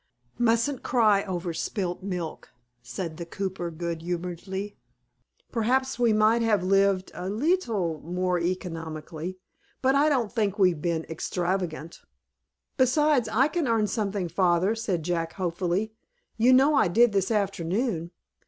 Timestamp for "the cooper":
3.17-3.69